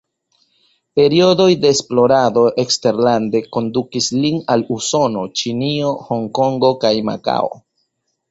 [0.99, 7.53] Periodoj de esplorado eksterlande kondukis lin al Usono, Ĉinio, Honkongo kaj Makao.